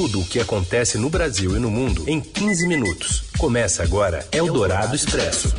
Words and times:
Tudo 0.00 0.20
o 0.20 0.24
que 0.24 0.40
acontece 0.40 0.96
no 0.96 1.10
Brasil 1.10 1.54
e 1.54 1.60
no 1.60 1.70
mundo 1.70 2.08
em 2.08 2.22
15 2.22 2.66
minutos. 2.66 3.30
Começa 3.36 3.82
agora 3.82 4.26
Eldorado 4.32 4.96
Expresso. 4.96 5.54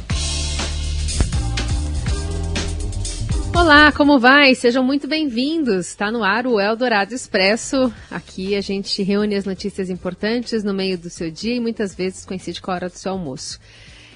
Olá, 3.56 3.92
como 3.92 4.18
vai? 4.20 4.56
Sejam 4.56 4.84
muito 4.84 5.08
bem-vindos. 5.08 5.90
Está 5.90 6.12
no 6.12 6.24
ar 6.24 6.48
o 6.48 6.60
Eldorado 6.60 7.14
Expresso. 7.14 7.94
Aqui 8.10 8.56
a 8.56 8.62
gente 8.62 9.04
reúne 9.04 9.36
as 9.36 9.46
notícias 9.46 9.92
importantes 9.92 10.64
no 10.64 10.74
meio 10.74 10.98
do 10.98 11.12
seu 11.12 11.30
dia 11.30 11.58
e 11.58 11.60
muitas 11.60 11.94
vezes 11.94 12.26
coincide 12.26 12.64
com 12.64 12.72
a 12.72 12.74
hora 12.74 12.90
do 12.90 12.98
seu 12.98 13.12
almoço. 13.12 13.60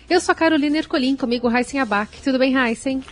Eu 0.10 0.20
sou 0.20 0.34
a 0.34 0.36
Carolina 0.36 0.80
Ercolim, 0.80 1.16
comigo 1.16 1.56
Heisen 1.56 1.80
Abac. 1.80 2.20
Tudo 2.24 2.40
bem, 2.40 2.56
Heisen? 2.58 3.04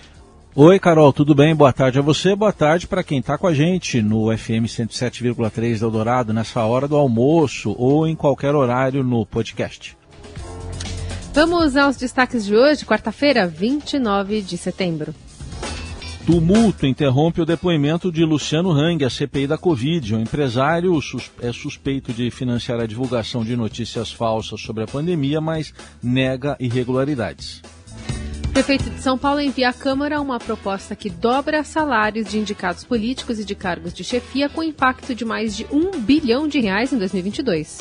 Oi, 0.56 0.78
Carol, 0.78 1.12
tudo 1.12 1.34
bem? 1.34 1.56
Boa 1.56 1.74
tarde 1.74 1.98
a 1.98 2.02
você, 2.04 2.36
boa 2.36 2.54
tarde 2.54 2.86
para 2.86 3.04
quem 3.04 3.18
está 3.18 3.40
com 3.40 3.48
a 3.48 3.54
gente 3.56 4.04
no 4.04 4.26
FM 4.38 4.68
107,3 4.68 5.80
da 5.80 5.88
Eldorado, 5.88 6.32
nessa 6.32 6.64
hora 6.64 6.88
do 6.88 6.96
almoço 6.96 7.74
ou 7.76 8.06
em 8.06 8.16
qualquer 8.16 8.54
horário 8.54 9.04
no 9.04 9.26
podcast. 9.26 9.98
Vamos 11.34 11.76
aos 11.76 11.98
destaques 11.98 12.46
de 12.46 12.56
hoje, 12.56 12.86
quarta-feira, 12.86 13.48
29 13.48 14.44
de 14.44 14.56
setembro. 14.56 15.16
Tumulto 16.24 16.86
interrompe 16.86 17.42
o 17.42 17.48
depoimento 17.48 18.12
de 18.12 18.24
Luciano 18.24 18.70
Hang, 18.70 19.04
a 19.04 19.10
CPI 19.10 19.48
da 19.48 19.58
Covid. 19.58 20.14
O 20.14 20.20
empresário 20.20 20.96
é 21.42 21.52
suspeito 21.52 22.14
de 22.14 22.30
financiar 22.30 22.80
a 22.80 22.86
divulgação 22.86 23.44
de 23.44 23.58
notícias 23.58 24.12
falsas 24.12 24.62
sobre 24.62 24.84
a 24.84 24.88
pandemia, 24.88 25.42
mas 25.42 25.74
nega 26.02 26.56
irregularidades. 26.60 27.60
Prefeito 28.54 28.88
de 28.88 29.02
São 29.02 29.18
Paulo 29.18 29.42
envia 29.42 29.70
à 29.70 29.74
Câmara 29.74 30.22
uma 30.22 30.38
proposta 30.38 30.96
que 30.96 31.10
dobra 31.10 31.64
salários 31.64 32.30
de 32.30 32.38
indicados 32.38 32.84
políticos 32.84 33.40
e 33.40 33.44
de 33.44 33.56
cargos 33.56 33.92
de 33.92 34.04
chefia 34.04 34.48
com 34.48 34.62
impacto 34.62 35.16
de 35.16 35.26
mais 35.26 35.58
de 35.58 35.66
um 35.72 36.00
bilhão 36.00 36.48
de 36.48 36.60
reais 36.60 36.94
em 36.94 37.00
2022. 37.00 37.80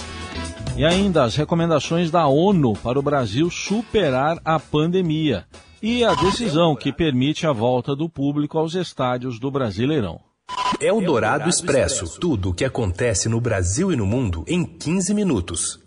E 0.74 0.82
ainda 0.82 1.24
as 1.24 1.36
recomendações 1.36 2.10
da 2.10 2.26
ONU 2.26 2.72
para 2.72 2.98
o 2.98 3.02
Brasil 3.02 3.50
superar 3.50 4.40
a 4.42 4.58
pandemia 4.58 5.44
e 5.82 6.02
a 6.02 6.14
decisão 6.14 6.74
que 6.74 6.90
permite 6.90 7.46
a 7.46 7.52
volta 7.52 7.94
do 7.94 8.08
público 8.08 8.56
aos 8.56 8.74
estádios 8.74 9.38
do 9.38 9.50
Brasileirão. 9.50 10.20
É 10.80 10.90
o 10.90 11.02
Dourado 11.02 11.50
Expresso. 11.50 12.18
Tudo 12.18 12.48
o 12.48 12.54
que 12.54 12.64
acontece 12.64 13.28
no 13.28 13.42
Brasil 13.42 13.92
e 13.92 13.96
no 13.96 14.06
mundo 14.06 14.42
em 14.48 14.64
15 14.64 15.12
minutos. 15.12 15.81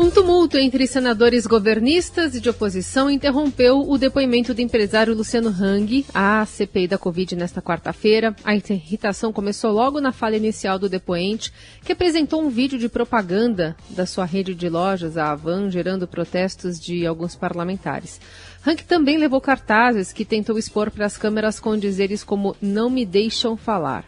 Um 0.00 0.12
tumulto 0.12 0.56
entre 0.56 0.86
senadores 0.86 1.44
governistas 1.44 2.32
e 2.36 2.40
de 2.40 2.48
oposição 2.48 3.10
interrompeu 3.10 3.80
o 3.80 3.98
depoimento 3.98 4.54
do 4.54 4.60
empresário 4.60 5.12
Luciano 5.12 5.48
Hang 5.48 6.06
à 6.14 6.46
CPI 6.46 6.86
da 6.86 6.96
Covid 6.96 7.34
nesta 7.34 7.60
quarta-feira. 7.60 8.32
A 8.44 8.54
irritação 8.54 9.32
começou 9.32 9.72
logo 9.72 10.00
na 10.00 10.12
fala 10.12 10.36
inicial 10.36 10.78
do 10.78 10.88
depoente, 10.88 11.52
que 11.84 11.90
apresentou 11.90 12.40
um 12.40 12.48
vídeo 12.48 12.78
de 12.78 12.88
propaganda 12.88 13.76
da 13.90 14.06
sua 14.06 14.24
rede 14.24 14.54
de 14.54 14.68
lojas, 14.68 15.16
a 15.16 15.32
Avan, 15.32 15.68
gerando 15.68 16.06
protestos 16.06 16.78
de 16.78 17.04
alguns 17.04 17.34
parlamentares. 17.34 18.20
Hang 18.64 18.80
também 18.84 19.18
levou 19.18 19.40
cartazes 19.40 20.12
que 20.12 20.24
tentou 20.24 20.56
expor 20.56 20.92
para 20.92 21.06
as 21.06 21.18
câmeras 21.18 21.58
com 21.58 21.76
dizeres 21.76 22.22
como 22.22 22.54
não 22.62 22.88
me 22.88 23.04
deixam 23.04 23.56
falar. 23.56 24.04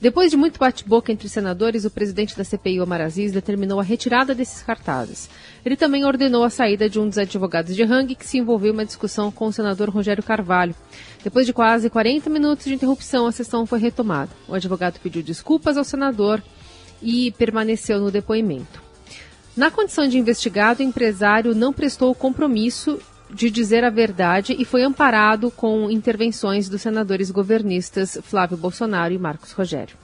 Depois 0.00 0.30
de 0.30 0.36
muito 0.36 0.58
bate-boca 0.58 1.10
entre 1.10 1.26
senadores, 1.26 1.86
o 1.86 1.90
presidente 1.90 2.36
da 2.36 2.44
CPI, 2.44 2.80
Omar 2.82 3.00
Aziz, 3.00 3.32
determinou 3.32 3.80
a 3.80 3.82
retirada 3.82 4.34
desses 4.34 4.62
cartazes. 4.62 5.30
Ele 5.64 5.74
também 5.74 6.04
ordenou 6.04 6.44
a 6.44 6.50
saída 6.50 6.88
de 6.88 7.00
um 7.00 7.08
dos 7.08 7.16
advogados 7.16 7.74
de 7.74 7.82
Hang, 7.82 8.14
que 8.14 8.26
se 8.26 8.36
envolveu 8.36 8.70
em 8.70 8.74
uma 8.74 8.84
discussão 8.84 9.32
com 9.32 9.46
o 9.46 9.52
senador 9.52 9.88
Rogério 9.88 10.22
Carvalho. 10.22 10.74
Depois 11.24 11.46
de 11.46 11.52
quase 11.54 11.88
40 11.88 12.28
minutos 12.28 12.66
de 12.66 12.74
interrupção, 12.74 13.26
a 13.26 13.32
sessão 13.32 13.64
foi 13.64 13.78
retomada. 13.78 14.30
O 14.46 14.54
advogado 14.54 15.00
pediu 15.00 15.22
desculpas 15.22 15.78
ao 15.78 15.84
senador 15.84 16.42
e 17.02 17.30
permaneceu 17.32 17.98
no 17.98 18.10
depoimento. 18.10 18.82
Na 19.56 19.70
condição 19.70 20.06
de 20.06 20.18
investigado, 20.18 20.80
o 20.80 20.86
empresário 20.86 21.54
não 21.54 21.72
prestou 21.72 22.10
o 22.10 22.14
compromisso 22.14 23.00
de 23.30 23.50
dizer 23.50 23.84
a 23.84 23.90
verdade 23.90 24.54
e 24.58 24.64
foi 24.64 24.82
amparado 24.82 25.50
com 25.50 25.90
intervenções 25.90 26.68
dos 26.68 26.82
senadores 26.82 27.30
governistas 27.30 28.18
Flávio 28.22 28.56
Bolsonaro 28.56 29.12
e 29.12 29.18
Marcos 29.18 29.52
Rogério. 29.52 29.96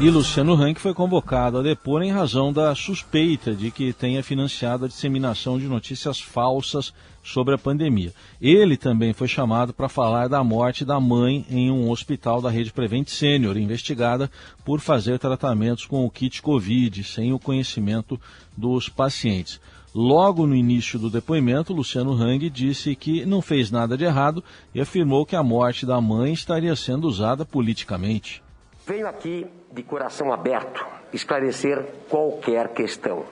E 0.00 0.08
Luciano 0.08 0.54
Rank 0.54 0.78
foi 0.78 0.94
convocado 0.94 1.58
a 1.58 1.62
depor 1.62 2.00
em 2.02 2.10
razão 2.10 2.50
da 2.50 2.74
suspeita 2.74 3.54
de 3.54 3.70
que 3.70 3.92
tenha 3.92 4.22
financiado 4.22 4.86
a 4.86 4.88
disseminação 4.88 5.58
de 5.58 5.66
notícias 5.66 6.18
falsas 6.18 6.90
sobre 7.22 7.54
a 7.54 7.58
pandemia. 7.58 8.10
Ele 8.40 8.78
também 8.78 9.12
foi 9.12 9.28
chamado 9.28 9.74
para 9.74 9.90
falar 9.90 10.26
da 10.26 10.42
morte 10.42 10.86
da 10.86 10.98
mãe 10.98 11.44
em 11.50 11.70
um 11.70 11.90
hospital 11.90 12.40
da 12.40 12.48
rede 12.48 12.72
Prevent 12.72 13.08
Sênior, 13.08 13.58
investigada 13.58 14.30
por 14.64 14.80
fazer 14.80 15.18
tratamentos 15.18 15.84
com 15.84 16.06
o 16.06 16.10
kit 16.10 16.40
Covid 16.40 17.04
sem 17.04 17.34
o 17.34 17.38
conhecimento 17.38 18.18
dos 18.56 18.88
pacientes. 18.88 19.60
Logo 19.92 20.46
no 20.46 20.54
início 20.54 21.00
do 21.00 21.10
depoimento, 21.10 21.72
Luciano 21.72 22.12
Hang 22.12 22.48
disse 22.48 22.94
que 22.94 23.26
não 23.26 23.42
fez 23.42 23.72
nada 23.72 23.96
de 23.96 24.04
errado 24.04 24.42
e 24.72 24.80
afirmou 24.80 25.26
que 25.26 25.34
a 25.34 25.42
morte 25.42 25.84
da 25.84 26.00
mãe 26.00 26.32
estaria 26.32 26.76
sendo 26.76 27.08
usada 27.08 27.44
politicamente. 27.44 28.40
Venho 28.86 29.08
aqui 29.08 29.48
de 29.72 29.82
coração 29.82 30.32
aberto 30.32 30.86
esclarecer 31.12 31.84
qualquer 32.08 32.68
questão. 32.68 33.24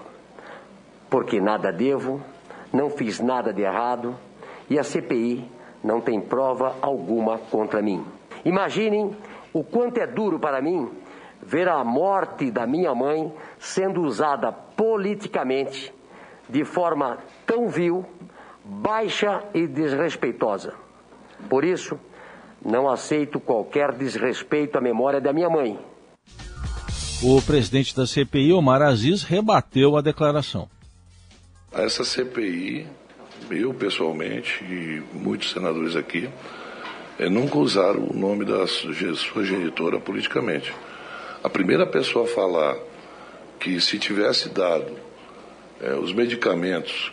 Porque 1.09 1.41
nada 1.41 1.73
devo, 1.73 2.21
não 2.73 2.91
fiz 2.91 3.21
nada 3.21 3.53
de 3.53 3.63
errado 3.63 4.17
e 4.69 4.81
a 4.81 4.83
CPI 4.83 5.45
não 5.83 6.01
tem 6.01 6.21
prova 6.21 6.75
alguma 6.83 7.39
contra 7.39 7.81
mim. 7.81 8.05
Imaginem 8.45 9.13
o 9.53 9.63
quanto 9.63 9.99
é 9.99 10.09
duro 10.09 10.41
para 10.41 10.61
mim 10.61 10.89
ver 11.41 11.69
a 11.69 11.85
morte 11.85 12.51
da 12.51 12.67
minha 12.67 12.93
mãe 12.97 13.33
sendo 13.61 14.03
usada 14.03 14.51
politicamente 14.51 15.97
de 16.49 16.65
forma 16.65 17.19
tão 17.47 17.69
vil, 17.69 18.05
baixa 18.65 19.43
e 19.55 19.67
desrespeitosa. 19.67 20.75
Por 21.49 21.65
isso, 21.65 21.99
não 22.65 22.89
aceito 22.89 23.39
qualquer 23.39 23.93
desrespeito 23.93 24.77
à 24.79 24.81
memória 24.81 25.21
da 25.21 25.33
minha 25.33 25.49
mãe. 25.49 25.79
O 27.23 27.43
presidente 27.43 27.97
da 27.97 28.07
CPI, 28.07 28.53
Omar 28.53 28.83
Aziz, 28.83 29.23
rebateu 29.23 29.97
a 29.97 30.01
declaração. 30.01 30.69
Essa 31.73 32.05
CPI, 32.05 32.87
eu 33.51 33.75
pessoalmente 33.75 34.65
e 34.65 35.03
muitos 35.13 35.51
senadores 35.51 35.97
aqui, 35.97 36.29
é, 37.19 37.29
nunca 37.29 37.59
usaram 37.59 38.05
o 38.05 38.17
nome 38.17 38.45
da 38.45 38.67
sua 38.67 39.45
genitora 39.45 39.99
politicamente. 39.99 40.73
A 41.43 41.49
primeira 41.49 41.87
pessoa 41.87 42.25
a 42.25 42.29
falar 42.29 42.77
que 43.59 43.81
se 43.81 43.99
tivesse 43.99 44.49
dado 44.49 45.08
é, 45.81 45.95
os 45.95 46.13
medicamentos, 46.13 47.13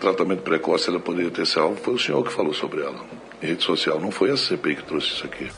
tratamento 0.00 0.42
precoce, 0.42 0.88
ela 0.88 1.00
poderia 1.00 1.30
ter 1.30 1.46
salvo, 1.46 1.76
foi 1.76 1.94
o 1.94 1.98
senhor 1.98 2.22
que 2.24 2.32
falou 2.32 2.54
sobre 2.54 2.82
ela 2.82 3.04
em 3.42 3.48
rede 3.48 3.62
social, 3.62 4.00
não 4.00 4.10
foi 4.10 4.30
a 4.30 4.36
CPI 4.36 4.76
que 4.76 4.84
trouxe 4.84 5.08
isso 5.08 5.26
aqui. 5.26 5.50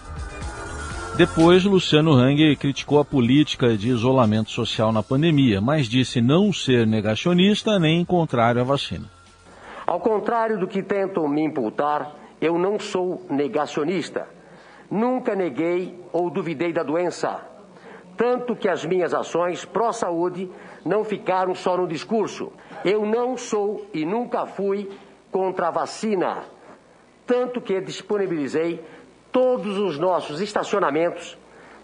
Depois, 1.16 1.64
Luciano 1.64 2.12
Hang 2.12 2.56
criticou 2.56 2.98
a 2.98 3.04
política 3.04 3.74
de 3.76 3.88
isolamento 3.88 4.50
social 4.50 4.92
na 4.92 5.02
pandemia, 5.02 5.62
mas 5.62 5.88
disse 5.88 6.20
não 6.20 6.52
ser 6.52 6.86
negacionista 6.86 7.78
nem 7.78 8.04
contrário 8.04 8.60
à 8.60 8.64
vacina. 8.64 9.10
Ao 9.86 9.98
contrário 9.98 10.58
do 10.58 10.66
que 10.66 10.82
tentam 10.82 11.26
me 11.26 11.42
imputar, 11.42 12.14
eu 12.38 12.58
não 12.58 12.78
sou 12.78 13.24
negacionista. 13.30 14.28
Nunca 14.90 15.34
neguei 15.34 15.98
ou 16.12 16.28
duvidei 16.28 16.72
da 16.72 16.82
doença. 16.82 17.40
Tanto 18.16 18.54
que 18.54 18.68
as 18.68 18.84
minhas 18.84 19.14
ações 19.14 19.64
pró-saúde 19.64 20.50
não 20.86 21.04
ficaram 21.04 21.54
só 21.54 21.76
no 21.76 21.86
discurso. 21.86 22.52
Eu 22.84 23.04
não 23.04 23.36
sou 23.36 23.86
e 23.92 24.06
nunca 24.06 24.46
fui 24.46 24.88
contra 25.30 25.68
a 25.68 25.70
vacina, 25.70 26.44
tanto 27.26 27.60
que 27.60 27.80
disponibilizei 27.80 28.82
todos 29.32 29.76
os 29.76 29.98
nossos 29.98 30.40
estacionamentos 30.40 31.36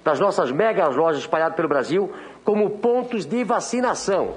das 0.05 0.19
nossas 0.19 0.51
megas 0.51 0.97
lojas 0.97 1.21
espalhadas 1.21 1.57
pelo 1.57 1.69
Brasil 1.69 2.11
como 2.45 2.71
pontos 2.71 3.27
de 3.27 3.45
vacinação. 3.45 4.35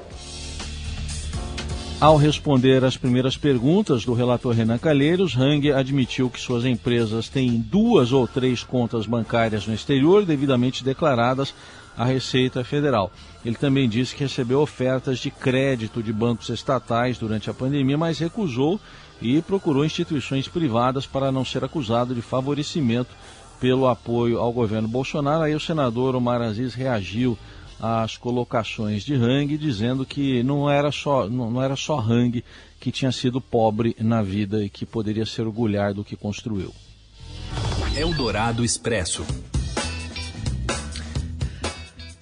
Ao 2.00 2.18
responder 2.18 2.84
às 2.84 2.98
primeiras 2.98 3.38
perguntas 3.38 4.04
do 4.04 4.14
relator 4.14 4.54
Renan 4.54 4.78
Calheiros, 4.78 5.36
Hang 5.36 5.72
admitiu 5.72 6.30
que 6.30 6.40
suas 6.40 6.66
empresas 6.66 7.30
têm 7.30 7.58
duas 7.58 8.12
ou 8.12 8.28
três 8.28 8.64
contas 8.64 9.08
bancárias 9.08 9.66
no 9.66 9.74
exterior 9.74 10.26
devidamente 10.26 10.84
declaradas 10.84 11.54
à 11.98 12.06
Receita 12.06 12.64
Federal. 12.64 13.12
Ele 13.44 13.56
também 13.56 13.88
disse 13.88 14.16
que 14.16 14.24
recebeu 14.24 14.62
ofertas 14.62 15.20
de 15.20 15.32
crédito 15.32 16.02
de 16.02 16.12
bancos 16.12 16.50
estatais 16.50 17.18
durante 17.18 17.50
a 17.50 17.54
pandemia, 17.54 17.98
mas 17.98 18.20
recusou 18.20 18.80
e 19.22 19.42
procurou 19.42 19.86
instituições 19.86 20.48
privadas 20.48 21.06
para 21.06 21.32
não 21.32 21.46
ser 21.46 21.64
acusado 21.64 22.14
de 22.14 22.22
favorecimento 22.22 23.12
pelo 23.60 23.88
apoio 23.88 24.40
ao 24.40 24.52
governo 24.52 24.88
Bolsonaro. 24.88 25.44
Aí 25.44 25.56
o 25.56 25.60
senador 25.60 26.16
Omar 26.16 26.42
Aziz 26.42 26.74
reagiu 26.74 27.38
às 27.80 28.18
colocações 28.18 29.04
de 29.04 29.14
Hang, 29.14 29.58
dizendo 29.58 30.06
que 30.06 30.44
não 30.44 30.70
era 30.70 30.92
só, 30.92 31.30
não, 31.30 31.52
não 31.52 31.62
era 31.62 31.76
só 31.76 32.00
Hang 32.00 32.44
que 32.80 32.92
tinha 32.92 33.12
sido 33.12 33.42
pobre 33.42 33.96
na 34.00 34.22
vida 34.22 34.64
e 34.64 34.70
que 34.70 34.86
poderia 34.86 35.26
se 35.26 35.42
orgulhar 35.42 35.94
do 35.94 36.04
que 36.04 36.16
construiu. 36.16 36.74
Eldorado 37.96 38.64
Expresso. 38.64 39.26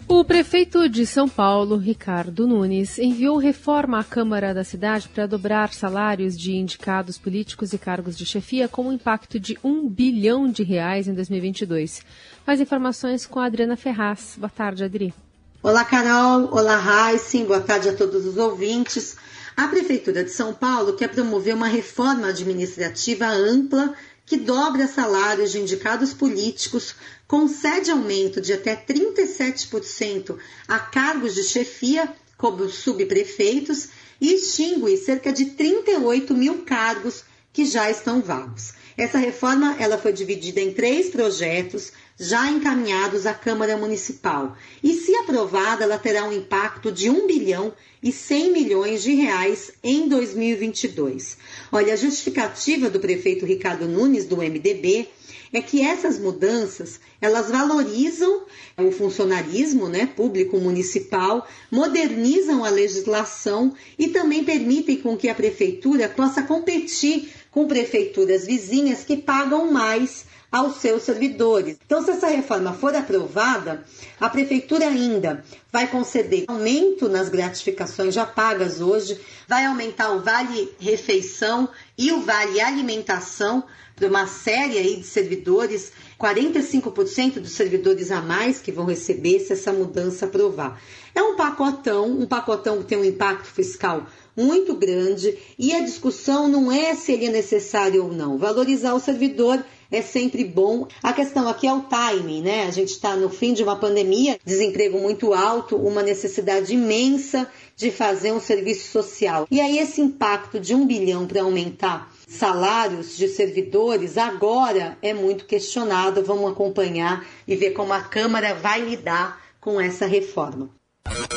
O 0.07 0.23
prefeito 0.23 0.87
de 0.89 1.05
São 1.05 1.27
Paulo, 1.27 1.77
Ricardo 1.77 2.45
Nunes, 2.45 2.99
enviou 2.99 3.37
reforma 3.37 3.99
à 3.99 4.03
Câmara 4.03 4.53
da 4.53 4.63
cidade 4.63 5.07
para 5.07 5.25
dobrar 5.25 5.73
salários 5.73 6.37
de 6.37 6.53
indicados 6.53 7.17
políticos 7.17 7.73
e 7.73 7.77
cargos 7.77 8.17
de 8.17 8.25
chefia 8.25 8.67
com 8.67 8.87
um 8.87 8.93
impacto 8.93 9.39
de 9.39 9.57
um 9.63 9.87
bilhão 9.87 10.49
de 10.51 10.61
reais 10.61 11.07
em 11.07 11.13
2022. 11.13 12.01
Mais 12.45 12.59
informações 12.59 13.25
com 13.25 13.39
a 13.39 13.45
Adriana 13.45 13.77
Ferraz. 13.77 14.35
Boa 14.37 14.49
tarde, 14.49 14.83
Adri. 14.83 15.13
Olá, 15.61 15.85
Carol. 15.85 16.49
Olá, 16.51 16.77
Raíssen. 16.77 17.45
Boa 17.45 17.61
tarde 17.61 17.89
a 17.89 17.93
todos 17.93 18.25
os 18.25 18.37
ouvintes. 18.37 19.15
A 19.55 19.67
Prefeitura 19.67 20.23
de 20.23 20.31
São 20.31 20.53
Paulo 20.53 20.93
quer 20.93 21.09
promover 21.09 21.55
uma 21.55 21.67
reforma 21.67 22.27
administrativa 22.27 23.27
ampla 23.27 23.93
que 24.25 24.37
dobra 24.37 24.87
salários 24.87 25.51
de 25.51 25.59
indicados 25.59 26.13
políticos, 26.13 26.95
concede 27.27 27.91
aumento 27.91 28.39
de 28.39 28.53
até 28.53 28.75
37% 28.75 30.37
a 30.67 30.79
cargos 30.79 31.35
de 31.35 31.43
chefia, 31.43 32.13
como 32.37 32.69
subprefeitos, 32.69 33.89
e 34.19 34.33
extingue 34.33 34.97
cerca 34.97 35.33
de 35.33 35.45
38 35.45 36.33
mil 36.33 36.63
cargos 36.63 37.23
que 37.51 37.65
já 37.65 37.91
estão 37.91 38.21
vagos. 38.21 38.73
Essa 38.97 39.17
reforma 39.17 39.75
ela 39.79 39.97
foi 39.97 40.13
dividida 40.13 40.61
em 40.61 40.73
três 40.73 41.09
projetos 41.09 41.91
já 42.23 42.49
encaminhados 42.49 43.25
à 43.25 43.33
Câmara 43.33 43.77
Municipal. 43.77 44.57
E, 44.83 44.93
se 44.93 45.15
aprovada, 45.15 45.83
ela 45.83 45.97
terá 45.97 46.25
um 46.25 46.33
impacto 46.33 46.91
de 46.91 47.09
1 47.09 47.27
bilhão 47.27 47.73
e 48.01 48.11
100 48.11 48.51
milhões 48.51 49.03
de 49.03 49.13
reais 49.13 49.71
em 49.83 50.07
2022. 50.07 51.37
Olha, 51.71 51.93
a 51.93 51.97
justificativa 51.97 52.89
do 52.89 52.99
prefeito 52.99 53.45
Ricardo 53.45 53.87
Nunes, 53.87 54.25
do 54.25 54.37
MDB, 54.37 55.07
é 55.53 55.61
que 55.61 55.81
essas 55.81 56.17
mudanças 56.17 56.99
elas 57.21 57.49
valorizam 57.49 58.43
o 58.77 58.91
funcionarismo 58.91 59.87
né, 59.87 60.07
público 60.07 60.57
municipal, 60.57 61.47
modernizam 61.71 62.65
a 62.65 62.69
legislação 62.69 63.73
e 63.97 64.07
também 64.07 64.43
permitem 64.43 64.97
com 64.97 65.15
que 65.15 65.29
a 65.29 65.35
prefeitura 65.35 66.09
possa 66.09 66.41
competir 66.41 67.29
com 67.51 67.67
prefeituras 67.67 68.47
vizinhas 68.47 69.03
que 69.03 69.15
pagam 69.15 69.71
mais 69.71 70.25
aos 70.53 70.75
seus 70.75 71.01
servidores. 71.01 71.77
Então, 71.83 72.05
se 72.05 72.11
essa 72.11 72.27
reforma 72.27 72.73
for 72.73 72.95
aprovada, 72.95 73.83
a 74.19 74.29
prefeitura 74.29 74.85
ainda 74.85 75.43
vai 75.71 75.87
conceder 75.87 76.45
aumento 76.47 77.09
nas 77.09 77.27
gratificações 77.27 78.13
já 78.13 78.23
pagas 78.23 78.79
hoje, 78.79 79.19
vai 79.47 79.65
aumentar 79.65 80.11
o 80.11 80.21
vale 80.21 80.71
refeição 80.79 81.67
e 81.97 82.11
o 82.11 82.21
vale 82.21 82.61
alimentação 82.61 83.63
para 83.95 84.07
uma 84.07 84.27
série 84.27 84.77
aí 84.77 84.97
de 84.97 85.07
servidores, 85.07 85.91
45% 86.19 87.39
dos 87.39 87.51
servidores 87.51 88.11
a 88.11 88.21
mais 88.21 88.59
que 88.59 88.71
vão 88.71 88.85
receber 88.85 89.39
se 89.39 89.53
essa 89.53 89.73
mudança 89.73 90.25
aprovar. 90.25 90.79
É 91.15 91.21
um 91.23 91.35
pacotão, 91.35 92.11
um 92.11 92.27
pacotão 92.27 92.77
que 92.77 92.85
tem 92.85 92.97
um 92.99 93.05
impacto 93.05 93.47
fiscal 93.47 94.05
muito 94.35 94.75
grande 94.75 95.37
e 95.57 95.73
a 95.73 95.81
discussão 95.81 96.47
não 96.47 96.71
é 96.71 96.95
se 96.95 97.11
ele 97.11 97.27
é 97.27 97.31
necessário 97.31 98.03
ou 98.03 98.11
não. 98.11 98.37
Valorizar 98.37 98.93
o 98.93 98.99
servidor 98.99 99.63
é 99.93 100.01
sempre 100.01 100.43
bom. 100.43 100.87
A 101.01 101.13
questão 101.13 101.47
aqui 101.47 101.67
é 101.67 101.73
o 101.73 101.81
timing, 101.81 102.41
né? 102.41 102.65
A 102.65 102.71
gente 102.71 102.89
está 102.89 103.15
no 103.15 103.29
fim 103.29 103.53
de 103.53 103.63
uma 103.63 103.75
pandemia, 103.75 104.39
desemprego 104.43 104.99
muito 104.99 105.33
alto, 105.33 105.77
uma 105.77 106.01
necessidade 106.01 106.73
imensa 106.73 107.47
de 107.75 107.91
fazer 107.91 108.31
um 108.31 108.39
serviço 108.39 108.91
social. 108.91 109.47
E 109.51 109.61
aí 109.61 109.77
esse 109.77 110.01
impacto 110.01 110.59
de 110.59 110.73
um 110.73 110.85
bilhão 110.85 111.27
para 111.27 111.43
aumentar 111.43 112.11
salários 112.27 113.15
de 113.15 113.27
servidores 113.27 114.17
agora 114.17 114.97
é 115.01 115.13
muito 115.13 115.45
questionado. 115.45 116.23
Vamos 116.23 116.51
acompanhar 116.51 117.25
e 117.47 117.55
ver 117.55 117.71
como 117.71 117.93
a 117.93 118.01
Câmara 118.01 118.55
vai 118.55 118.81
lidar 118.81 119.39
com 119.61 119.79
essa 119.79 120.07
reforma. 120.07 120.69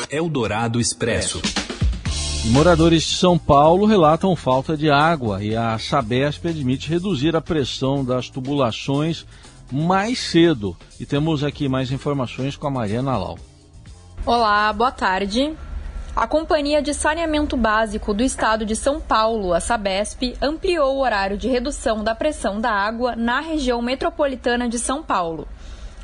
Eldorado 0.09 0.79
Expresso. 0.79 1.41
Moradores 2.45 3.03
de 3.03 3.15
São 3.15 3.37
Paulo 3.37 3.85
relatam 3.85 4.35
falta 4.35 4.77
de 4.77 4.89
água 4.89 5.43
e 5.43 5.55
a 5.55 5.77
Sabesp 5.77 6.45
admite 6.47 6.89
reduzir 6.89 7.35
a 7.35 7.41
pressão 7.41 8.05
das 8.05 8.29
tubulações 8.29 9.25
mais 9.71 10.19
cedo. 10.19 10.75
E 10.99 11.05
temos 11.05 11.43
aqui 11.43 11.67
mais 11.67 11.91
informações 11.91 12.55
com 12.55 12.67
a 12.67 12.71
Mariana 12.71 13.17
Lau. 13.17 13.37
Olá, 14.25 14.71
boa 14.71 14.91
tarde. 14.91 15.53
A 16.15 16.25
Companhia 16.25 16.81
de 16.81 16.93
Saneamento 16.93 17.55
Básico 17.55 18.13
do 18.13 18.23
Estado 18.23 18.65
de 18.65 18.75
São 18.75 18.99
Paulo, 18.99 19.53
a 19.53 19.59
Sabesp, 19.59 20.35
ampliou 20.41 20.95
o 20.95 21.01
horário 21.01 21.37
de 21.37 21.47
redução 21.47 22.03
da 22.03 22.15
pressão 22.15 22.59
da 22.59 22.71
água 22.71 23.15
na 23.15 23.39
região 23.39 23.81
metropolitana 23.81 24.67
de 24.67 24.79
São 24.79 25.03
Paulo. 25.03 25.47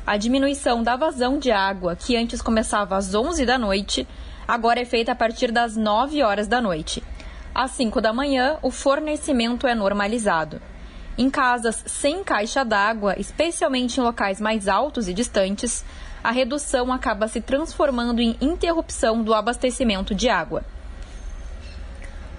A 0.06 0.16
diminuição 0.16 0.82
da 0.82 0.94
vazão 0.94 1.38
de 1.38 1.50
água, 1.50 1.96
que 1.96 2.16
antes 2.16 2.40
começava 2.40 2.96
às 2.96 3.14
11 3.14 3.44
da 3.44 3.58
noite, 3.58 4.06
agora 4.46 4.80
é 4.80 4.84
feita 4.84 5.12
a 5.12 5.14
partir 5.14 5.50
das 5.50 5.76
9 5.76 6.22
horas 6.22 6.46
da 6.46 6.60
noite. 6.60 7.02
Às 7.54 7.70
5 7.72 8.00
da 8.00 8.12
manhã, 8.12 8.58
o 8.62 8.70
fornecimento 8.70 9.66
é 9.66 9.74
normalizado. 9.74 10.60
Em 11.16 11.30
casas 11.30 11.84
sem 11.86 12.24
caixa 12.24 12.64
d'água, 12.64 13.14
especialmente 13.18 14.00
em 14.00 14.02
locais 14.02 14.40
mais 14.40 14.66
altos 14.66 15.08
e 15.08 15.14
distantes, 15.14 15.84
a 16.22 16.32
redução 16.32 16.92
acaba 16.92 17.28
se 17.28 17.40
transformando 17.40 18.20
em 18.20 18.36
interrupção 18.40 19.22
do 19.22 19.32
abastecimento 19.32 20.12
de 20.14 20.28
água. 20.28 20.64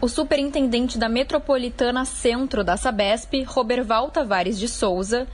O 0.02 0.10
superintendente 0.10 0.98
da 0.98 1.08
Metropolitana 1.08 2.04
Centro 2.04 2.66
da 2.66 2.76
Sabesp, 2.76 3.44
Roberval 3.46 4.12
Tavares 4.12 4.60
de 4.60 4.68
Souza, 4.68 5.26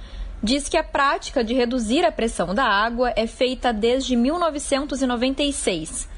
diz 0.44 0.70
que 0.70 0.78
a 0.78 0.84
prática 0.84 1.44
de 1.44 1.56
reduzir 1.56 2.06
a 2.06 2.12
pressão 2.12 2.54
da 2.54 2.66
água 2.66 3.12
é 3.16 3.26
feita 3.26 3.74
desde 3.74 4.16
1996 4.16 6.11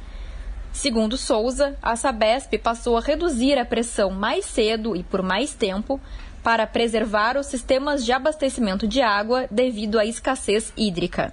Segundo 0.73 1.17
Souza, 1.17 1.77
a 1.83 1.95
Sabesp 1.95 2.57
passou 2.57 2.97
a 2.97 2.99
reduzir 2.99 3.59
a 3.59 3.63
pressão 3.63 4.09
mais 4.09 4.43
cedo 4.43 4.95
e 4.95 5.03
por 5.03 5.21
mais 5.21 5.53
tempo 5.53 6.01
para 6.41 6.65
preservar 6.65 7.37
os 7.37 7.45
sistemas 7.45 8.03
de 8.03 8.11
abastecimento 8.11 8.87
de 8.87 8.99
água 8.99 9.45
devido 9.51 9.99
à 9.99 10.05
escassez 10.05 10.73
hídrica. 10.75 11.31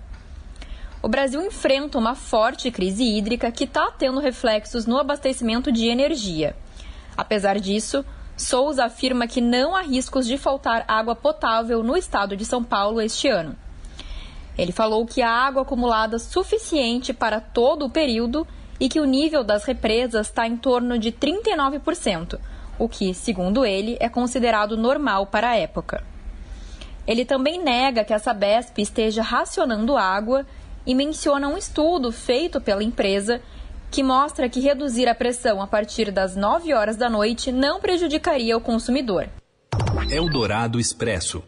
O 1.03 1.09
Brasil 1.09 1.43
enfrenta 1.43 1.97
uma 1.97 2.15
forte 2.15 2.71
crise 2.71 3.03
hídrica 3.03 3.51
que 3.51 3.65
está 3.65 3.91
tendo 3.91 4.21
reflexos 4.21 4.85
no 4.85 4.99
abastecimento 4.99 5.73
de 5.73 5.89
energia. 5.89 6.55
Apesar 7.17 7.59
disso, 7.59 8.05
Souza 8.37 8.85
afirma 8.85 9.27
que 9.27 9.41
não 9.41 9.75
há 9.75 9.81
riscos 9.81 10.27
de 10.27 10.37
faltar 10.37 10.85
água 10.87 11.17
potável 11.17 11.83
no 11.83 11.97
estado 11.97 12.37
de 12.37 12.45
São 12.45 12.63
Paulo 12.63 13.01
este 13.01 13.27
ano. 13.27 13.57
Ele 14.57 14.71
falou 14.71 15.07
que 15.07 15.23
há 15.23 15.31
água 15.31 15.63
acumulada 15.63 16.19
suficiente 16.19 17.15
para 17.15 17.41
todo 17.41 17.87
o 17.87 17.91
período 17.91 18.47
e 18.81 18.89
que 18.89 18.99
o 18.99 19.05
nível 19.05 19.45
das 19.45 19.65
represas 19.65 20.29
está 20.29 20.47
em 20.47 20.57
torno 20.57 20.99
de 20.99 21.13
39%, 21.13 22.41
o 22.79 22.89
que, 22.89 23.13
segundo 23.13 23.65
ele, 23.65 23.99
é 24.01 24.09
considerado 24.09 24.77
normal 24.77 25.27
para 25.27 25.51
a 25.51 25.57
época. 25.57 26.03
Ele 27.07 27.25
também 27.25 27.63
nega 27.63 28.05
que 28.05 28.15
a 28.15 28.19
Sabesp 28.19 28.79
esteja 28.79 29.23
racionando 29.23 29.97
água 29.97 30.47
e 30.87 30.95
menciona 30.95 31.49
um 31.49 31.59
estudo 31.59 32.11
feito 32.11 32.61
pela 32.61 32.83
empresa 32.83 33.43
que 33.91 34.03
mostra 34.03 34.49
que 34.49 34.61
reduzir 34.61 35.09
a 35.09 35.15
pressão 35.15 35.61
a 35.61 35.67
partir 35.67 36.11
das 36.11 36.37
9 36.37 36.73
horas 36.73 36.97
da 36.97 37.11
noite 37.11 37.51
não 37.51 37.81
prejudicaria 37.81 38.57
o 38.57 38.61
consumidor. 38.61 39.29
Eldorado 40.11 40.79
Expresso. 40.79 41.43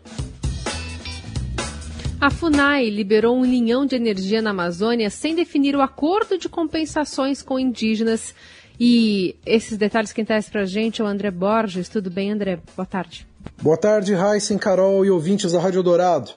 A 2.23 2.31
FUNAI 2.31 2.89
liberou 2.89 3.37
um 3.37 3.45
linhão 3.45 3.85
de 3.85 3.97
energia 3.97 4.41
na 4.41 4.51
Amazônia 4.51 5.11
sem 5.11 5.35
definir 5.35 5.75
o 5.75 5.81
acordo 5.81 6.39
de 6.39 6.49
compensações 6.49 7.43
com 7.43 7.59
indígenas. 7.59 8.33
E 8.79 9.35
esses 9.45 9.77
detalhes 9.77 10.13
quem 10.13 10.25
traz 10.25 10.49
para 10.49 10.61
a 10.61 10.65
gente 10.65 11.03
é 11.03 11.05
o 11.05 11.09
André 11.09 11.33
Borges. 11.33 11.89
Tudo 11.89 12.09
bem, 12.09 12.31
André? 12.31 12.61
Boa 12.77 12.87
tarde. 12.87 13.27
Boa 13.61 13.77
tarde, 13.77 14.15
Raíssen, 14.15 14.57
Carol 14.57 15.05
e 15.05 15.11
ouvintes 15.11 15.51
da 15.51 15.59
Rádio 15.59 15.83
Dourado. 15.83 16.31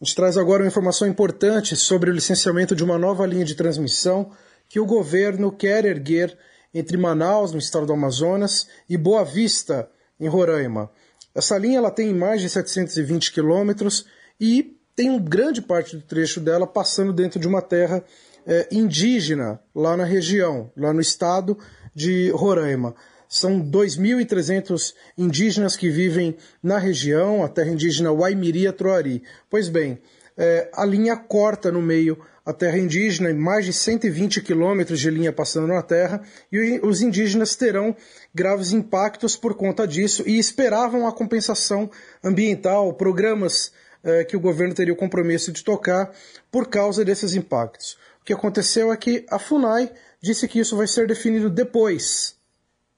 A 0.00 0.04
gente 0.06 0.16
traz 0.16 0.38
agora 0.38 0.62
uma 0.62 0.68
informação 0.68 1.06
importante 1.06 1.76
sobre 1.76 2.10
o 2.10 2.14
licenciamento 2.14 2.74
de 2.74 2.82
uma 2.82 2.96
nova 2.96 3.26
linha 3.26 3.44
de 3.44 3.54
transmissão 3.54 4.30
que 4.70 4.80
o 4.80 4.86
governo 4.86 5.52
quer 5.52 5.84
erguer 5.84 6.34
entre 6.72 6.96
Manaus, 6.96 7.52
no 7.52 7.58
estado 7.58 7.84
do 7.84 7.92
Amazonas, 7.92 8.68
e 8.88 8.96
Boa 8.96 9.22
Vista, 9.22 9.86
em 10.18 10.28
Roraima. 10.28 10.90
Essa 11.34 11.58
linha 11.58 11.76
ela 11.76 11.90
tem 11.90 12.14
mais 12.14 12.40
de 12.40 12.48
720 12.48 13.32
quilômetros 13.34 14.06
e 14.40 14.75
tem 14.96 15.10
uma 15.10 15.20
grande 15.20 15.60
parte 15.60 15.94
do 15.94 16.02
trecho 16.02 16.40
dela 16.40 16.66
passando 16.66 17.12
dentro 17.12 17.38
de 17.38 17.46
uma 17.46 17.60
terra 17.60 18.02
é, 18.46 18.66
indígena 18.72 19.60
lá 19.74 19.96
na 19.96 20.04
região, 20.04 20.70
lá 20.74 20.92
no 20.92 21.00
estado 21.00 21.58
de 21.94 22.30
Roraima. 22.30 22.94
São 23.28 23.60
2.300 23.60 24.94
indígenas 25.18 25.76
que 25.76 25.90
vivem 25.90 26.36
na 26.62 26.78
região, 26.78 27.44
a 27.44 27.48
terra 27.48 27.70
indígena 27.70 28.10
Waimiria-Troari. 28.12 29.22
Pois 29.50 29.68
bem, 29.68 29.98
é, 30.36 30.70
a 30.72 30.84
linha 30.84 31.16
corta 31.16 31.70
no 31.70 31.82
meio 31.82 32.18
a 32.46 32.52
terra 32.52 32.78
indígena, 32.78 33.34
mais 33.34 33.64
de 33.64 33.72
120 33.72 34.40
quilômetros 34.40 35.00
de 35.00 35.10
linha 35.10 35.32
passando 35.32 35.66
na 35.66 35.82
terra, 35.82 36.22
e 36.52 36.78
os 36.80 37.02
indígenas 37.02 37.56
terão 37.56 37.96
graves 38.32 38.72
impactos 38.72 39.36
por 39.36 39.54
conta 39.54 39.84
disso 39.84 40.22
e 40.24 40.38
esperavam 40.38 41.08
a 41.08 41.12
compensação 41.12 41.90
ambiental, 42.22 42.94
programas 42.94 43.72
é, 44.02 44.24
que 44.24 44.36
o 44.36 44.40
governo 44.40 44.74
teria 44.74 44.92
o 44.92 44.96
compromisso 44.96 45.52
de 45.52 45.64
tocar 45.64 46.12
por 46.50 46.68
causa 46.68 47.04
desses 47.04 47.34
impactos. 47.34 47.96
O 48.20 48.24
que 48.24 48.32
aconteceu 48.32 48.92
é 48.92 48.96
que 48.96 49.24
a 49.30 49.38
FUNAI 49.38 49.92
disse 50.20 50.48
que 50.48 50.58
isso 50.58 50.76
vai 50.76 50.86
ser 50.86 51.06
definido 51.06 51.48
depois, 51.48 52.36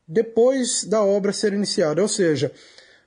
depois 0.06 0.84
da 0.84 1.02
obra 1.02 1.32
ser 1.32 1.52
iniciada, 1.52 2.00
ou 2.00 2.08
seja, 2.08 2.52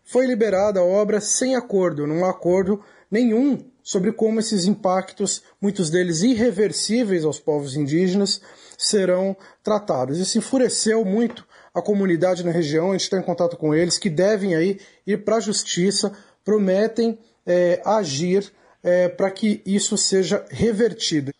foi 0.03 0.25
liberada 0.25 0.79
a 0.79 0.83
obra 0.83 1.21
sem 1.21 1.55
acordo, 1.55 2.05
não 2.05 2.25
há 2.25 2.29
acordo 2.29 2.83
nenhum 3.09 3.57
sobre 3.83 4.11
como 4.11 4.39
esses 4.39 4.65
impactos, 4.65 5.41
muitos 5.59 5.89
deles 5.89 6.21
irreversíveis 6.21 7.25
aos 7.25 7.39
povos 7.39 7.75
indígenas, 7.75 8.41
serão 8.77 9.35
tratados. 9.63 10.19
Isso 10.19 10.37
enfureceu 10.37 11.03
muito 11.03 11.45
a 11.73 11.81
comunidade 11.81 12.43
na 12.45 12.51
região, 12.51 12.89
a 12.89 12.93
gente 12.93 13.03
está 13.03 13.17
em 13.17 13.23
contato 13.23 13.57
com 13.57 13.73
eles, 13.73 13.97
que 13.97 14.09
devem 14.09 14.55
aí 14.55 14.79
ir 15.07 15.23
para 15.23 15.37
a 15.37 15.41
justiça, 15.41 16.11
prometem 16.43 17.17
é, 17.45 17.81
agir 17.85 18.51
é, 18.83 19.07
para 19.09 19.31
que 19.31 19.61
isso 19.65 19.97
seja 19.97 20.45
revertido. 20.49 21.31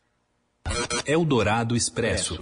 Eldorado 1.06 1.76
Expresso. 1.76 2.40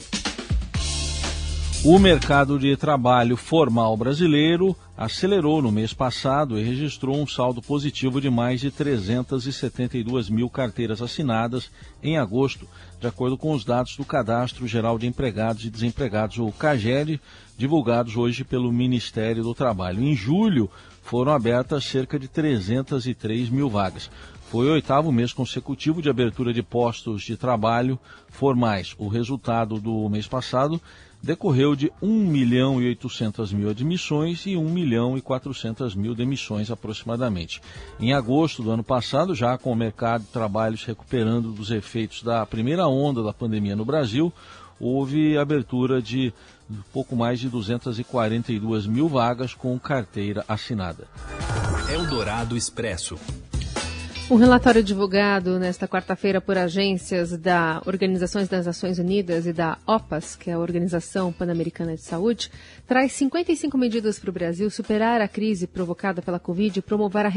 O 1.82 1.98
mercado 1.98 2.60
de 2.60 2.76
trabalho 2.76 3.38
formal 3.38 3.96
brasileiro 3.96 4.76
acelerou 4.98 5.62
no 5.62 5.72
mês 5.72 5.94
passado 5.94 6.60
e 6.60 6.64
registrou 6.64 7.16
um 7.16 7.26
saldo 7.26 7.62
positivo 7.62 8.20
de 8.20 8.30
mais 8.30 8.60
de 8.60 8.70
372 8.70 10.30
mil 10.30 10.50
carteiras 10.50 11.02
assinadas 11.02 11.72
em 12.04 12.18
agosto, 12.18 12.68
de 13.00 13.08
acordo 13.08 13.38
com 13.38 13.54
os 13.54 13.64
dados 13.64 13.96
do 13.96 14.04
Cadastro 14.04 14.68
Geral 14.68 15.00
de 15.00 15.08
Empregados 15.08 15.64
e 15.64 15.70
Desempregados, 15.70 16.38
o 16.38 16.52
CAGED, 16.52 17.22
divulgados 17.60 18.16
hoje 18.16 18.46
pelo 18.46 18.72
Ministério 18.72 19.44
do 19.44 19.54
Trabalho. 19.54 20.02
Em 20.02 20.16
julho, 20.16 20.72
foram 21.04 21.34
abertas 21.34 21.84
cerca 21.84 22.18
de 22.18 22.30
303 22.30 23.50
mil 23.50 23.70
vagas. 23.70 24.10
Foi 24.50 24.66
o 24.66 24.72
oitavo 24.72 25.12
mês 25.12 25.34
consecutivo 25.34 26.02
de 26.02 26.10
abertura 26.10 26.54
de 26.54 26.64
postos 26.64 27.22
de 27.22 27.36
trabalho 27.36 28.00
formais. 28.30 28.96
O 28.98 29.10
resultado 29.10 29.78
do 29.78 30.08
mês 30.08 30.26
passado 30.26 30.82
decorreu 31.22 31.76
de 31.76 31.92
1 32.02 32.08
milhão 32.08 32.82
e 32.82 32.88
800 32.88 33.52
mil 33.52 33.70
admissões 33.70 34.46
e 34.46 34.56
1 34.56 34.64
milhão 34.70 35.18
e 35.18 35.22
400 35.22 35.94
mil 35.96 36.16
demissões 36.16 36.72
aproximadamente. 36.72 37.62
Em 38.00 38.14
agosto 38.14 38.64
do 38.64 38.72
ano 38.72 38.86
passado, 38.86 39.36
já 39.36 39.58
com 39.58 39.74
o 39.74 39.76
mercado 39.76 40.22
de 40.22 40.30
trabalho 40.30 40.78
se 40.78 40.88
recuperando 40.88 41.52
dos 41.52 41.72
efeitos 41.72 42.24
da 42.24 42.46
primeira 42.46 42.88
onda 42.88 43.22
da 43.22 43.34
pandemia 43.34 43.76
no 43.76 43.84
Brasil, 43.84 44.32
houve 44.80 45.38
abertura 45.38 46.02
de 46.02 46.34
pouco 46.92 47.16
mais 47.16 47.40
de 47.40 47.50
242 47.50 48.88
mil 48.88 49.08
vagas 49.08 49.54
com 49.54 49.78
carteira 49.80 50.44
assinada. 50.48 51.08
Eldorado 51.92 52.56
Expresso. 52.56 53.18
Um 54.32 54.36
relatório 54.36 54.84
divulgado 54.84 55.58
nesta 55.58 55.88
quarta-feira 55.88 56.40
por 56.40 56.56
agências 56.56 57.36
da 57.36 57.82
Organizações 57.88 58.48
das 58.48 58.68
Nações 58.68 59.00
Unidas 59.00 59.48
e 59.48 59.52
da 59.52 59.80
OPAS, 59.88 60.36
que 60.36 60.52
é 60.52 60.54
a 60.54 60.60
Organização 60.60 61.34
Pan-Americana 61.34 61.96
de 61.96 62.02
Saúde, 62.02 62.52
traz 62.86 63.12
55 63.14 63.76
medidas 63.76 64.20
para 64.20 64.30
o 64.30 64.34
Brasil 64.34 64.70
superar 64.70 65.20
a 65.20 65.28
crise 65.28 65.66
provocada 65.66 66.22
pela 66.22 66.40
Covid 66.40 66.78
e 66.78 66.82
promover 66.84 67.26
a, 67.26 67.32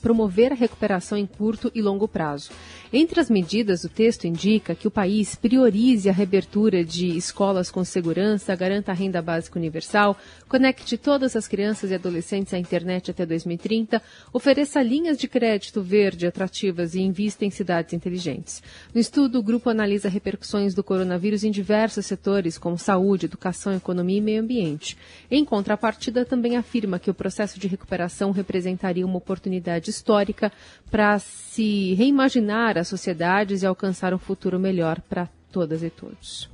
promover 0.00 0.52
a 0.52 0.56
recuperação 0.56 1.16
em 1.16 1.26
curto 1.26 1.70
e 1.74 1.82
longo 1.82 2.08
prazo. 2.08 2.50
Entre 2.92 3.20
as 3.20 3.30
medidas, 3.30 3.84
o 3.84 3.88
texto 3.88 4.26
indica 4.26 4.74
que 4.74 4.88
o 4.88 4.90
país 4.90 5.36
priorize 5.36 6.08
a 6.08 6.12
reabertura 6.12 6.84
de 6.84 7.16
escolas 7.16 7.70
com 7.70 7.84
segurança, 7.84 8.56
garanta 8.56 8.90
a 8.90 8.94
renda 8.94 9.22
básica 9.22 9.58
universal, 9.58 10.16
conecte 10.48 10.98
todas 10.98 11.36
as 11.36 11.46
crianças 11.46 11.92
e 11.92 11.94
adolescentes 11.94 12.52
à 12.52 12.58
internet 12.58 13.10
até 13.10 13.24
2030, 13.24 14.02
ofereça 14.32 14.82
linhas 14.82 15.18
de 15.18 15.28
crédito 15.28 15.82
verde 15.82 16.26
atrativas 16.26 16.94
e 16.94 17.00
invista 17.00 17.44
em 17.44 17.50
cidades 17.50 17.92
inteligentes. 17.92 18.60
No 18.92 19.00
estudo, 19.00 19.38
o 19.38 19.42
grupo 19.42 19.70
analisa 19.70 20.08
repercussões 20.08 20.74
do 20.74 20.82
coronavírus 20.82 21.44
em 21.44 21.50
diversos 21.50 22.06
setores, 22.06 22.58
como 22.58 22.76
saúde, 22.76 23.26
educação, 23.26 23.72
economia 23.72 24.18
e 24.18 24.20
meio 24.20 24.42
ambiente. 24.42 24.96
Em 25.30 25.44
contrapartida, 25.44 26.24
também 26.24 26.56
afirma 26.56 26.98
que 26.98 27.10
o 27.10 27.14
processo 27.14 27.60
de 27.60 27.68
recuperação 27.68 28.32
representaria 28.32 29.06
uma 29.06 29.18
oportunidade 29.18 29.89
histórica 29.90 30.50
para 30.90 31.18
se 31.18 31.94
reimaginar 31.94 32.78
as 32.78 32.88
sociedades 32.88 33.62
e 33.62 33.66
alcançar 33.66 34.14
um 34.14 34.18
futuro 34.18 34.58
melhor 34.58 35.00
para 35.00 35.28
todas 35.52 35.82
e 35.82 35.90
todos. 35.90 36.48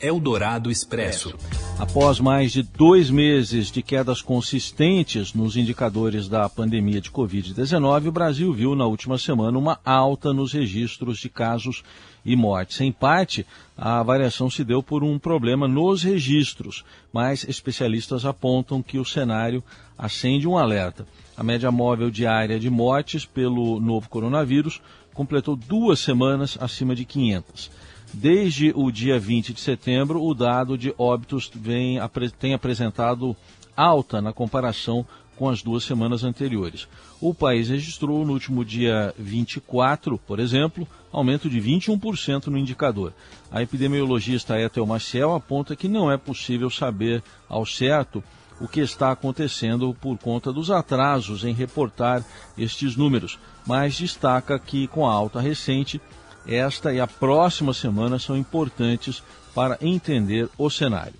Eldorado 0.00 0.70
Expresso. 0.70 1.34
Após 1.78 2.20
mais 2.20 2.52
de 2.52 2.62
dois 2.62 3.10
meses 3.10 3.70
de 3.70 3.82
quedas 3.82 4.20
consistentes 4.20 5.32
nos 5.32 5.56
indicadores 5.56 6.28
da 6.28 6.48
pandemia 6.48 7.00
de 7.00 7.10
Covid-19, 7.10 8.08
o 8.08 8.12
Brasil 8.12 8.52
viu 8.52 8.74
na 8.74 8.86
última 8.86 9.18
semana 9.18 9.58
uma 9.58 9.80
alta 9.84 10.32
nos 10.32 10.52
registros 10.52 11.18
de 11.18 11.28
casos 11.28 11.82
e 12.24 12.36
mortes. 12.36 12.80
Em 12.80 12.92
parte, 12.92 13.46
a 13.76 14.02
variação 14.02 14.48
se 14.48 14.62
deu 14.64 14.82
por 14.82 15.02
um 15.02 15.18
problema 15.18 15.66
nos 15.66 16.02
registros, 16.02 16.84
mas 17.12 17.44
especialistas 17.48 18.24
apontam 18.24 18.82
que 18.82 18.98
o 18.98 19.04
cenário 19.04 19.62
acende 19.96 20.46
um 20.46 20.56
alerta. 20.56 21.06
A 21.36 21.42
média 21.42 21.70
móvel 21.70 22.10
diária 22.10 22.60
de 22.60 22.70
mortes 22.70 23.24
pelo 23.24 23.80
novo 23.80 24.08
coronavírus 24.08 24.80
completou 25.12 25.56
duas 25.56 25.98
semanas 25.98 26.56
acima 26.60 26.94
de 26.94 27.04
500. 27.04 27.70
Desde 28.12 28.72
o 28.76 28.90
dia 28.92 29.18
20 29.18 29.52
de 29.52 29.60
setembro, 29.60 30.22
o 30.22 30.32
dado 30.34 30.78
de 30.78 30.94
óbitos 30.96 31.50
vem, 31.52 31.98
tem 32.38 32.54
apresentado 32.54 33.36
alta 33.76 34.22
na 34.22 34.32
comparação 34.32 35.04
com 35.36 35.48
as 35.48 35.62
duas 35.62 35.82
semanas 35.82 36.22
anteriores. 36.22 36.86
O 37.20 37.34
país 37.34 37.68
registrou 37.68 38.24
no 38.24 38.32
último 38.32 38.64
dia 38.64 39.12
24, 39.18 40.16
por 40.18 40.38
exemplo, 40.38 40.86
aumento 41.12 41.50
de 41.50 41.60
21% 41.60 42.46
no 42.46 42.58
indicador. 42.58 43.12
A 43.50 43.62
epidemiologista 43.62 44.60
Ethel 44.60 44.86
Maciel 44.86 45.34
aponta 45.34 45.74
que 45.74 45.88
não 45.88 46.10
é 46.10 46.16
possível 46.16 46.70
saber 46.70 47.22
ao 47.48 47.66
certo 47.66 48.22
o 48.60 48.68
que 48.68 48.80
está 48.80 49.10
acontecendo 49.10 49.96
por 50.00 50.18
conta 50.18 50.52
dos 50.52 50.70
atrasos 50.70 51.44
em 51.44 51.52
reportar 51.52 52.24
estes 52.56 52.96
números, 52.96 53.38
mas 53.66 53.96
destaca 53.96 54.58
que 54.58 54.86
com 54.86 55.06
a 55.06 55.12
alta 55.12 55.40
recente 55.40 56.00
esta 56.46 56.92
e 56.92 57.00
a 57.00 57.06
próxima 57.06 57.72
semana 57.72 58.18
são 58.18 58.36
importantes 58.36 59.22
para 59.54 59.78
entender 59.80 60.48
o 60.58 60.68
cenário. 60.68 61.14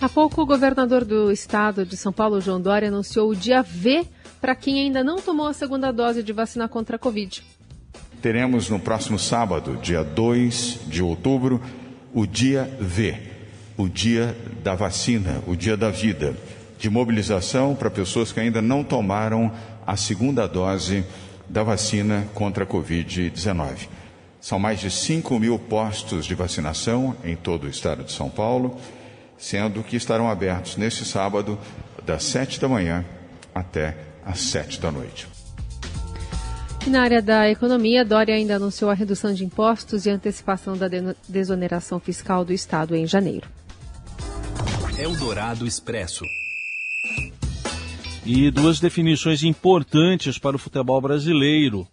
Há 0.00 0.08
pouco, 0.08 0.42
o 0.42 0.46
governador 0.46 1.04
do 1.04 1.30
estado 1.30 1.86
de 1.86 1.96
São 1.96 2.12
Paulo, 2.12 2.40
João 2.40 2.60
Dória, 2.60 2.88
anunciou 2.88 3.30
o 3.30 3.36
dia 3.36 3.62
V 3.62 4.04
para 4.40 4.56
quem 4.56 4.80
ainda 4.80 5.04
não 5.04 5.20
tomou 5.20 5.46
a 5.46 5.52
segunda 5.52 5.92
dose 5.92 6.24
de 6.24 6.32
vacina 6.32 6.66
contra 6.66 6.96
a 6.96 6.98
Covid. 6.98 7.44
Teremos 8.20 8.68
no 8.68 8.80
próximo 8.80 9.18
sábado, 9.18 9.78
dia 9.80 10.02
2 10.02 10.80
de 10.88 11.02
outubro, 11.02 11.62
o 12.12 12.26
dia 12.26 12.68
V, 12.80 13.31
o 13.76 13.88
dia 13.88 14.36
da 14.62 14.74
vacina, 14.74 15.42
o 15.46 15.56
dia 15.56 15.76
da 15.76 15.90
vida, 15.90 16.36
de 16.78 16.90
mobilização 16.90 17.74
para 17.74 17.90
pessoas 17.90 18.32
que 18.32 18.40
ainda 18.40 18.60
não 18.60 18.82
tomaram 18.82 19.52
a 19.86 19.96
segunda 19.96 20.46
dose 20.46 21.04
da 21.48 21.62
vacina 21.62 22.26
contra 22.34 22.64
a 22.64 22.66
Covid-19. 22.66 23.88
São 24.40 24.58
mais 24.58 24.80
de 24.80 24.90
5 24.90 25.38
mil 25.38 25.58
postos 25.58 26.26
de 26.26 26.34
vacinação 26.34 27.16
em 27.24 27.36
todo 27.36 27.64
o 27.64 27.68
estado 27.68 28.02
de 28.02 28.12
São 28.12 28.28
Paulo, 28.28 28.76
sendo 29.38 29.82
que 29.82 29.96
estarão 29.96 30.28
abertos 30.28 30.76
neste 30.76 31.04
sábado, 31.04 31.58
das 32.04 32.24
7 32.24 32.60
da 32.60 32.68
manhã 32.68 33.04
até 33.54 33.96
às 34.24 34.40
7 34.40 34.80
da 34.80 34.90
noite. 34.90 35.28
Na 36.86 37.02
área 37.02 37.22
da 37.22 37.48
economia, 37.48 38.04
Dória 38.04 38.34
ainda 38.34 38.56
anunciou 38.56 38.90
a 38.90 38.94
redução 38.94 39.32
de 39.32 39.44
impostos 39.44 40.04
e 40.04 40.10
antecipação 40.10 40.76
da 40.76 40.88
desoneração 41.28 42.00
fiscal 42.00 42.44
do 42.44 42.52
Estado 42.52 42.96
em 42.96 43.06
janeiro. 43.06 43.48
Eldorado 45.02 45.66
Expresso. 45.66 46.24
E 48.24 48.52
duas 48.52 48.78
definições 48.78 49.42
importantes 49.42 50.38
para 50.38 50.54
o 50.54 50.58
futebol 50.60 51.00
brasileiro. 51.00 51.88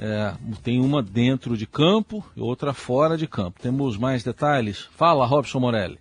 É, 0.00 0.32
tem 0.62 0.80
uma 0.80 1.02
dentro 1.02 1.58
de 1.58 1.66
campo 1.66 2.24
e 2.34 2.40
outra 2.40 2.72
fora 2.72 3.18
de 3.18 3.26
campo. 3.26 3.60
Temos 3.60 3.98
mais 3.98 4.24
detalhes? 4.24 4.88
Fala, 4.96 5.26
Robson 5.26 5.60
Morelli. 5.60 5.98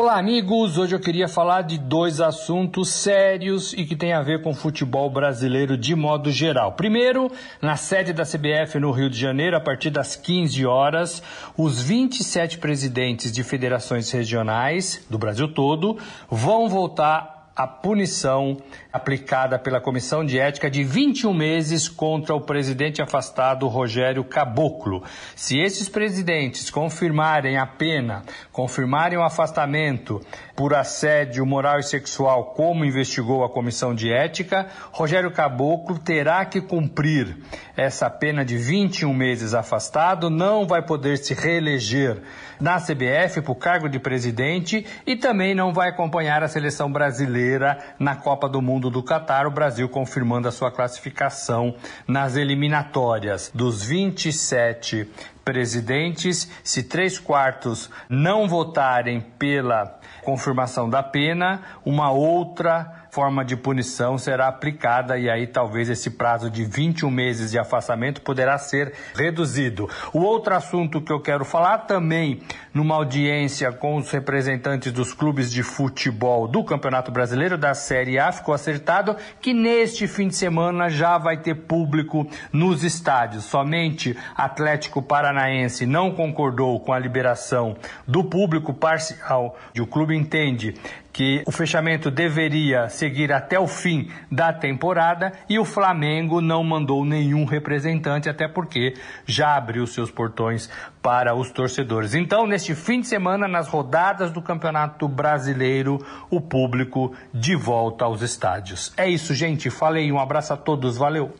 Olá, 0.00 0.16
amigos. 0.16 0.78
Hoje 0.78 0.94
eu 0.94 1.00
queria 1.00 1.26
falar 1.26 1.62
de 1.62 1.76
dois 1.76 2.20
assuntos 2.20 2.88
sérios 2.88 3.72
e 3.72 3.84
que 3.84 3.96
tem 3.96 4.12
a 4.12 4.22
ver 4.22 4.40
com 4.42 4.50
o 4.50 4.54
futebol 4.54 5.10
brasileiro 5.10 5.76
de 5.76 5.92
modo 5.96 6.30
geral. 6.30 6.74
Primeiro, 6.74 7.28
na 7.60 7.74
sede 7.74 8.12
da 8.12 8.22
CBF 8.22 8.78
no 8.78 8.92
Rio 8.92 9.10
de 9.10 9.18
Janeiro, 9.18 9.56
a 9.56 9.60
partir 9.60 9.90
das 9.90 10.14
15 10.14 10.64
horas, 10.64 11.20
os 11.56 11.82
27 11.82 12.58
presidentes 12.58 13.32
de 13.32 13.42
federações 13.42 14.08
regionais 14.12 15.04
do 15.10 15.18
Brasil 15.18 15.52
todo 15.52 15.98
vão 16.30 16.68
voltar 16.68 17.37
a 17.58 17.66
punição 17.66 18.56
aplicada 18.92 19.58
pela 19.58 19.80
Comissão 19.80 20.24
de 20.24 20.38
Ética 20.38 20.70
de 20.70 20.84
21 20.84 21.34
meses 21.34 21.88
contra 21.88 22.32
o 22.32 22.40
presidente 22.40 23.02
afastado 23.02 23.66
Rogério 23.66 24.22
Caboclo. 24.22 25.02
Se 25.34 25.58
esses 25.58 25.88
presidentes 25.88 26.70
confirmarem 26.70 27.58
a 27.58 27.66
pena, 27.66 28.22
confirmarem 28.52 29.18
o 29.18 29.24
afastamento 29.24 30.24
por 30.58 30.74
assédio 30.74 31.46
moral 31.46 31.78
e 31.78 31.84
sexual, 31.84 32.46
como 32.46 32.84
investigou 32.84 33.44
a 33.44 33.48
comissão 33.48 33.94
de 33.94 34.12
ética, 34.12 34.66
Rogério 34.90 35.30
Caboclo 35.30 36.00
terá 36.00 36.44
que 36.44 36.60
cumprir 36.60 37.36
essa 37.76 38.10
pena 38.10 38.44
de 38.44 38.56
21 38.56 39.14
meses 39.14 39.54
afastado, 39.54 40.28
não 40.28 40.66
vai 40.66 40.82
poder 40.82 41.16
se 41.18 41.32
reeleger 41.32 42.20
na 42.58 42.80
CBF 42.80 43.40
por 43.42 43.54
cargo 43.54 43.88
de 43.88 44.00
presidente 44.00 44.84
e 45.06 45.14
também 45.14 45.54
não 45.54 45.72
vai 45.72 45.90
acompanhar 45.90 46.42
a 46.42 46.48
seleção 46.48 46.90
brasileira 46.90 47.78
na 47.96 48.16
Copa 48.16 48.48
do 48.48 48.60
Mundo 48.60 48.90
do 48.90 49.00
Catar, 49.00 49.46
o 49.46 49.52
Brasil 49.52 49.88
confirmando 49.88 50.48
a 50.48 50.50
sua 50.50 50.72
classificação 50.72 51.76
nas 52.04 52.34
eliminatórias. 52.34 53.48
Dos 53.54 53.84
27 53.84 55.08
presidentes, 55.48 56.46
se 56.62 56.82
três 56.82 57.18
quartos 57.18 57.88
não 58.06 58.46
votarem 58.46 59.18
pela 59.38 59.98
confirmação 60.22 60.90
da 60.90 61.02
pena, 61.02 61.62
uma 61.86 62.10
outra 62.10 63.08
forma 63.10 63.42
de 63.42 63.56
punição 63.56 64.18
será 64.18 64.48
aplicada 64.48 65.18
e 65.18 65.30
aí 65.30 65.46
talvez 65.46 65.88
esse 65.88 66.10
prazo 66.10 66.50
de 66.50 66.66
21 66.66 67.10
meses 67.10 67.50
de 67.50 67.58
afastamento 67.58 68.20
poderá 68.20 68.58
ser 68.58 68.92
reduzido. 69.14 69.88
O 70.12 70.20
outro 70.20 70.54
assunto 70.54 71.00
que 71.00 71.10
eu 71.10 71.18
quero 71.18 71.46
falar 71.46 71.78
também 71.78 72.42
numa 72.78 72.94
audiência 72.94 73.72
com 73.72 73.96
os 73.96 74.08
representantes 74.12 74.92
dos 74.92 75.12
clubes 75.12 75.50
de 75.50 75.64
futebol 75.64 76.46
do 76.46 76.62
Campeonato 76.62 77.10
Brasileiro 77.10 77.58
da 77.58 77.74
Série 77.74 78.20
A 78.20 78.30
ficou 78.30 78.54
acertado 78.54 79.16
que 79.40 79.52
neste 79.52 80.06
fim 80.06 80.28
de 80.28 80.36
semana 80.36 80.88
já 80.88 81.18
vai 81.18 81.38
ter 81.38 81.56
público 81.56 82.24
nos 82.52 82.84
estádios. 82.84 83.42
Somente 83.42 84.16
Atlético 84.36 85.02
Paranaense 85.02 85.86
não 85.86 86.12
concordou 86.12 86.78
com 86.78 86.92
a 86.92 87.00
liberação 87.00 87.76
do 88.06 88.22
público 88.22 88.72
parcial. 88.72 89.58
O 89.76 89.84
clube 89.84 90.14
entende 90.14 90.76
que 91.18 91.42
o 91.44 91.50
fechamento 91.50 92.12
deveria 92.12 92.88
seguir 92.88 93.32
até 93.32 93.58
o 93.58 93.66
fim 93.66 94.08
da 94.30 94.52
temporada 94.52 95.32
e 95.48 95.58
o 95.58 95.64
Flamengo 95.64 96.40
não 96.40 96.62
mandou 96.62 97.04
nenhum 97.04 97.44
representante, 97.44 98.28
até 98.28 98.46
porque 98.46 98.94
já 99.26 99.56
abriu 99.56 99.84
seus 99.84 100.12
portões 100.12 100.70
para 101.02 101.34
os 101.34 101.50
torcedores. 101.50 102.14
Então, 102.14 102.46
neste 102.46 102.72
fim 102.72 103.00
de 103.00 103.08
semana, 103.08 103.48
nas 103.48 103.66
rodadas 103.66 104.30
do 104.30 104.40
Campeonato 104.40 105.08
Brasileiro, 105.08 105.98
o 106.30 106.40
público 106.40 107.12
de 107.34 107.56
volta 107.56 108.04
aos 108.04 108.22
estádios. 108.22 108.92
É 108.96 109.10
isso, 109.10 109.34
gente. 109.34 109.70
Falei, 109.70 110.12
um 110.12 110.20
abraço 110.20 110.52
a 110.52 110.56
todos, 110.56 110.96
valeu. 110.96 111.34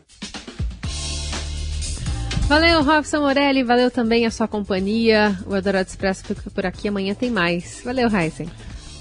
Valeu, 2.48 2.82
Robson 2.82 3.20
Morelli, 3.20 3.62
valeu 3.62 3.92
também 3.92 4.26
a 4.26 4.30
sua 4.32 4.48
companhia. 4.48 5.38
O 5.46 5.54
Eldorado 5.54 5.86
Expresso 5.86 6.24
fica 6.24 6.50
por 6.50 6.66
aqui, 6.66 6.88
amanhã 6.88 7.14
tem 7.14 7.30
mais. 7.30 7.80
Valeu, 7.84 8.08
Heisen. 8.12 8.50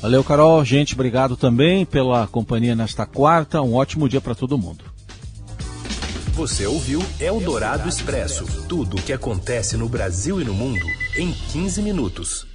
Valeu, 0.02 0.24
Carol. 0.24 0.64
Gente, 0.64 0.94
obrigado 0.94 1.36
também 1.36 1.86
pela 1.86 2.28
companhia 2.28 2.76
nesta 2.76 3.06
quarta. 3.06 3.62
Um 3.62 3.74
ótimo 3.74 4.08
dia 4.08 4.22
para 4.22 4.36
todo 4.36 4.58
mundo. 4.58 4.86
Você 6.34 6.68
ouviu 6.68 7.04
Eldorado 7.20 7.90
Expresso 7.90 8.46
tudo 8.68 8.98
o 8.98 9.02
que 9.02 9.12
acontece 9.12 9.76
no 9.76 9.90
Brasil 9.90 10.40
e 10.40 10.44
no 10.44 10.54
mundo 10.54 10.86
em 11.16 11.32
15 11.32 11.82
minutos. 11.82 12.46